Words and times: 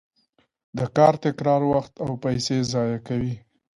د 0.77 0.79
کار 0.97 1.13
تکرار 1.25 1.61
وخت 1.73 1.93
او 2.03 2.09
پیسې 2.23 2.57
ضایع 2.71 2.99
کوي. 3.07 3.35